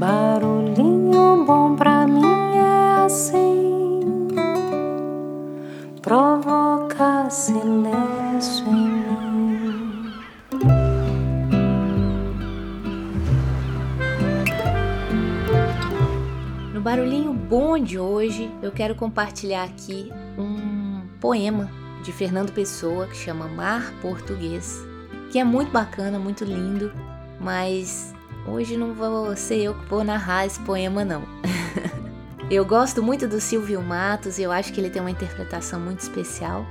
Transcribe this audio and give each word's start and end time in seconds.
Barulhinho 0.00 1.44
bom 1.44 1.76
pra 1.76 2.06
mim 2.06 2.24
é 2.56 3.04
assim, 3.04 4.00
provoca 6.00 7.28
silêncio 7.28 8.66
em 8.66 8.88
mim. 8.88 10.12
No 16.72 16.80
barulhinho 16.80 17.34
bom 17.34 17.78
de 17.78 17.98
hoje, 17.98 18.50
eu 18.62 18.72
quero 18.72 18.94
compartilhar 18.94 19.64
aqui 19.64 20.10
um 20.38 21.06
poema 21.20 21.70
de 22.02 22.10
Fernando 22.10 22.52
Pessoa 22.52 23.06
que 23.06 23.16
chama 23.16 23.46
Mar 23.48 23.92
Português, 24.00 24.78
que 25.30 25.38
é 25.38 25.44
muito 25.44 25.70
bacana, 25.70 26.18
muito 26.18 26.42
lindo, 26.42 26.90
mas 27.38 28.14
hoje 28.50 28.76
não 28.76 28.92
vou 28.94 29.34
ser 29.36 29.62
eu 29.62 29.74
que 29.74 29.86
vou 29.86 30.04
narrar 30.04 30.46
esse 30.46 30.58
poema 30.60 31.04
não. 31.04 31.22
eu 32.50 32.64
gosto 32.64 33.02
muito 33.02 33.26
do 33.26 33.40
Silvio 33.40 33.80
Matos 33.82 34.38
eu 34.38 34.50
acho 34.50 34.72
que 34.72 34.80
ele 34.80 34.90
tem 34.90 35.00
uma 35.00 35.10
interpretação 35.10 35.80
muito 35.80 36.00
especial. 36.00 36.66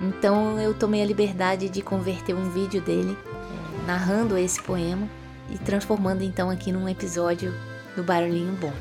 Então 0.00 0.60
eu 0.60 0.74
tomei 0.74 1.02
a 1.02 1.06
liberdade 1.06 1.68
de 1.68 1.80
converter 1.80 2.34
um 2.34 2.50
vídeo 2.50 2.80
dele 2.80 3.16
eh, 3.24 3.86
narrando 3.86 4.36
esse 4.36 4.60
poema 4.60 5.08
e 5.50 5.58
transformando 5.58 6.22
então 6.22 6.50
aqui 6.50 6.72
num 6.72 6.88
episódio 6.88 7.54
do 7.94 8.02
Barulhinho 8.02 8.52
Bom. 8.54 8.72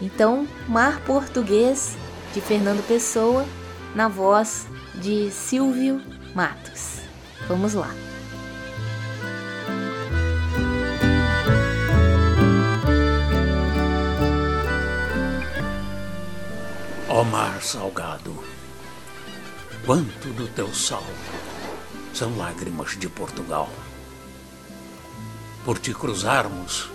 Então, 0.00 0.48
Mar 0.66 1.00
Português 1.00 1.96
de 2.32 2.40
Fernando 2.40 2.84
Pessoa 2.86 3.44
na 3.94 4.08
voz 4.08 4.66
de 4.94 5.30
Silvio 5.30 6.00
Matos. 6.34 7.00
Vamos 7.46 7.74
lá. 7.74 8.09
Ó 17.12 17.24
mar 17.24 17.60
salgado, 17.60 18.32
quanto 19.84 20.28
do 20.28 20.46
teu 20.46 20.72
sal 20.72 21.02
são 22.14 22.36
lágrimas 22.36 22.96
de 22.96 23.08
Portugal. 23.08 23.68
Por 25.64 25.80
te 25.80 25.92
cruzarmos, 25.92 26.88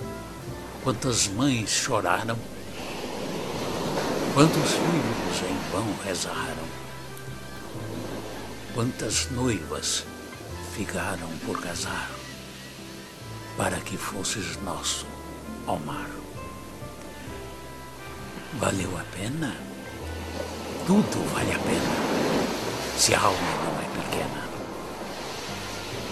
quantas 0.85 1.27
mães 1.27 1.69
choraram, 1.69 2.37
quantos 4.33 4.71
filhos 4.71 5.51
em 5.51 5.71
vão 5.73 5.93
rezaram, 6.05 6.65
quantas 8.73 9.29
noivas 9.31 10.05
ficaram 10.73 11.27
por 11.45 11.61
casar, 11.61 12.09
para 13.57 13.81
que 13.81 13.97
fosses 13.97 14.55
nosso, 14.63 15.05
ó 15.67 15.75
mar. 15.75 16.09
Valeu 18.53 18.97
a 18.97 19.03
pena? 19.13 19.74
Tudo 20.85 21.33
vale 21.33 21.51
a 21.51 21.57
pena, 21.57 22.95
se 22.95 23.15
a 23.15 23.19
alma 23.19 23.39
não 23.39 23.81
é 23.81 24.03
pequena. 24.03 24.43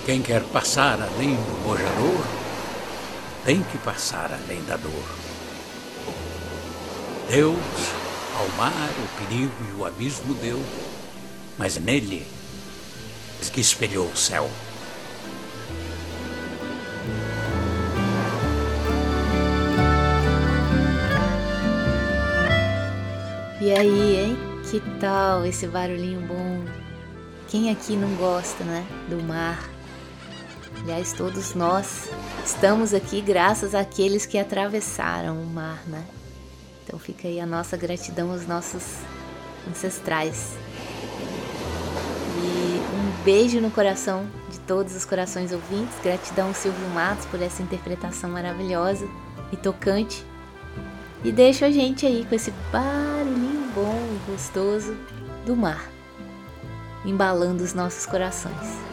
Quem 0.03 0.21
quer 0.21 0.41
passar 0.45 0.99
além 0.99 1.35
do 1.35 1.63
bojador, 1.63 2.25
tem 3.45 3.61
que 3.61 3.77
passar 3.77 4.31
além 4.33 4.63
da 4.63 4.75
dor. 4.77 5.03
Deus, 7.29 7.57
ao 8.39 8.47
mar, 8.57 8.89
o 8.97 9.07
perigo 9.19 9.53
e 9.69 9.79
o 9.79 9.85
abismo 9.85 10.33
deu, 10.35 10.59
mas 11.55 11.77
nele 11.77 12.25
que 13.51 13.61
espelhou 13.61 14.07
o 14.07 14.17
céu. 14.17 14.49
E 23.61 23.71
aí, 23.71 24.15
hein? 24.19 24.52
Que 24.73 24.81
tal 24.99 25.45
esse 25.45 25.67
barulhinho 25.67 26.21
bom? 26.21 26.65
Quem 27.47 27.69
aqui 27.69 27.95
não 27.95 28.09
gosta, 28.15 28.63
né? 28.63 28.83
Do 29.07 29.21
mar. 29.21 29.69
Aliás, 30.81 31.13
todos 31.13 31.53
nós 31.53 32.09
estamos 32.43 32.91
aqui 32.91 33.21
graças 33.21 33.75
àqueles 33.75 34.25
que 34.25 34.35
atravessaram 34.35 35.39
o 35.39 35.45
mar, 35.45 35.79
né? 35.85 36.03
Então 36.83 36.97
fica 36.97 37.27
aí 37.27 37.39
a 37.39 37.45
nossa 37.45 37.77
gratidão 37.77 38.31
aos 38.31 38.47
nossos 38.47 38.95
ancestrais. 39.69 40.55
E 42.41 42.79
um 42.95 43.23
beijo 43.23 43.61
no 43.61 43.69
coração 43.69 44.25
de 44.49 44.59
todos 44.61 44.95
os 44.95 45.05
corações 45.05 45.51
ouvintes. 45.51 45.93
Gratidão 46.03 46.51
Silvio 46.51 46.89
Matos 46.95 47.27
por 47.27 47.39
essa 47.43 47.61
interpretação 47.61 48.27
maravilhosa 48.31 49.07
e 49.51 49.55
tocante. 49.55 50.25
E 51.23 51.31
deixa 51.31 51.67
a 51.67 51.71
gente 51.71 52.07
aí 52.07 52.25
com 52.27 52.33
esse 52.33 52.51
barulhinho 52.71 53.62
gostoso 54.25 54.95
do 55.45 55.55
mar, 55.55 55.89
embalando 57.05 57.63
os 57.63 57.73
nossos 57.73 58.05
corações. 58.05 58.83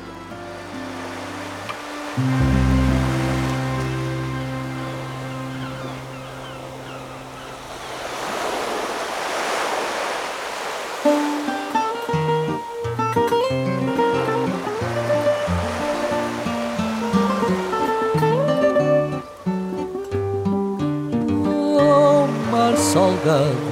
Salgado, 22.93 23.70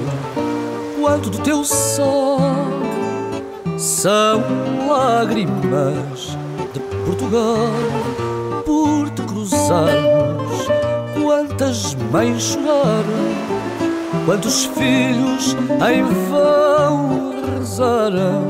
quanto 1.09 1.31
do 1.31 1.39
teu 1.39 1.63
sol 1.63 2.39
são 3.79 4.43
lágrimas 4.87 6.37
de 6.71 6.79
Portugal 7.03 7.71
por 8.63 9.09
te 9.09 9.23
cruzarmos. 9.23 10.67
Quantas 11.19 11.95
mães 12.11 12.43
choraram, 12.43 13.33
quantos 14.25 14.65
filhos 14.65 15.57
em 15.89 16.03
vão 16.29 17.33
rezaram, 17.57 18.47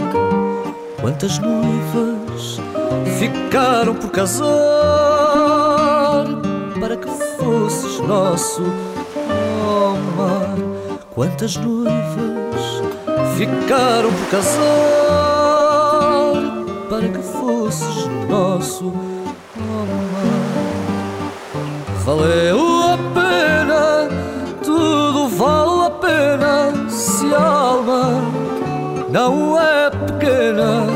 quantas 1.00 1.40
noivas 1.40 2.60
ficaram 3.18 3.96
por 3.96 4.12
casar 4.12 4.48
para 6.78 6.98
que 6.98 7.08
fosses 7.08 8.00
nosso 8.00 8.64
oh. 9.64 10.10
Quantas 11.20 11.58
noivas 11.58 12.39
ficaram 13.38 14.12
por 14.12 14.28
casar 14.30 14.60
para 16.90 17.08
que 17.08 17.22
fosses 17.22 18.08
nosso 18.30 18.86
mar. 18.86 19.88
Valeu 22.04 22.60
a 22.84 22.98
pena, 23.14 24.10
tudo 24.64 25.28
vale 25.30 25.86
a 25.86 25.92
pena 25.92 26.90
se 26.90 27.34
a 27.34 27.42
alma 27.42 28.22
não 29.10 29.60
é 29.60 29.90
pequena. 29.90 30.88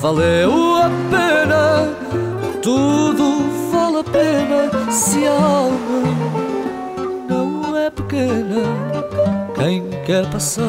Valeu 0.00 0.76
a 0.76 0.90
pena, 1.10 1.88
tudo 2.60 3.42
vale 3.72 3.98
a 3.98 4.04
pena 4.04 4.70
se 4.90 5.26
a 5.26 5.32
alma 5.32 6.02
não 7.28 7.76
é 7.76 7.90
pequena. 7.90 8.62
Quem 9.54 9.91
quer 10.12 10.26
passar 10.26 10.66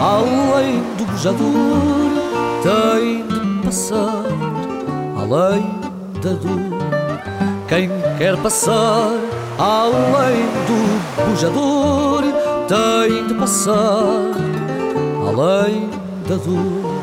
além 0.00 0.82
do 0.98 1.04
bujador 1.04 2.10
tem 2.60 3.24
de 3.24 3.62
passar 3.64 4.24
além 5.16 5.64
da 6.20 6.30
dor. 6.30 7.68
Quem 7.68 7.88
quer 8.18 8.36
passar 8.38 9.12
além 9.56 10.44
do 10.66 11.24
bujador 11.24 12.24
tem 12.66 13.28
de 13.28 13.34
passar 13.34 14.32
além 15.28 15.88
da 16.28 16.34
dor. 16.34 17.00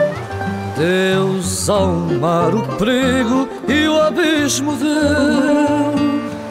Deus 0.76 1.70
ao 1.70 1.88
mar 2.20 2.54
o 2.54 2.64
perigo 2.76 3.48
e 3.66 3.88
o 3.88 4.02
abismo 4.02 4.76
deu, 4.76 5.96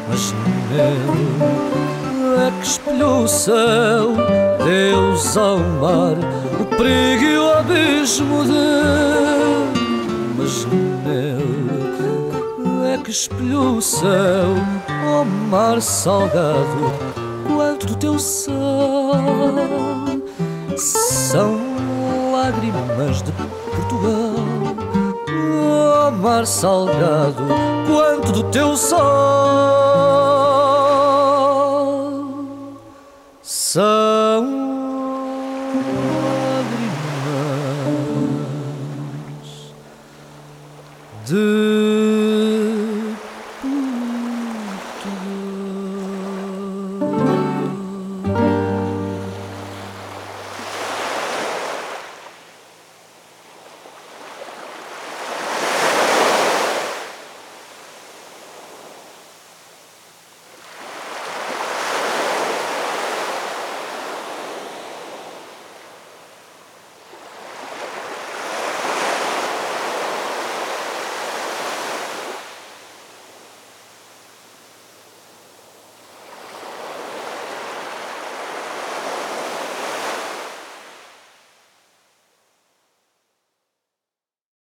mas 0.09 0.35
nele 0.71 1.96
é 2.41 2.51
que 2.61 2.67
espelhou 2.67 3.23
o 3.25 3.29
céu. 3.29 4.15
Deus 4.65 5.37
ao 5.37 5.59
mar 5.59 6.17
o 6.61 6.65
perigo 6.77 7.25
e 7.25 7.39
o 7.39 7.53
abismo 7.53 8.45
deu, 8.45 9.69
mas 10.37 10.65
nele 11.05 11.37
é 12.95 12.99
que 12.99 13.11
espelhou 13.11 13.77
o 13.77 13.83
céu. 13.83 14.55
Ó 15.09 15.25
mar 15.25 15.81
salgado, 15.81 16.93
quanto 17.47 17.87
do 17.87 17.97
teu 17.97 18.19
sal 18.19 18.55
são 20.77 21.59
lágrimas 22.33 23.23
de 23.23 23.33
Portugal. 23.33 24.35
Oh, 25.29 26.11
mar 26.11 26.47
salgado, 26.47 27.45
quanto 27.87 28.33
do 28.33 28.43
teu 28.45 28.77
sol 28.77 30.16
deux. 41.29 42.06